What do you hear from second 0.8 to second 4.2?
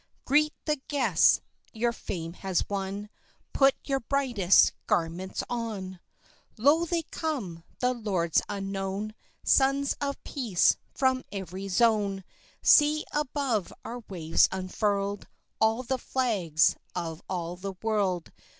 guests your fame has won Put your